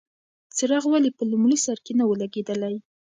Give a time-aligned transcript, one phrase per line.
[0.55, 2.75] څراغ ولې په لومړي سر کې نه و لګېدلی؟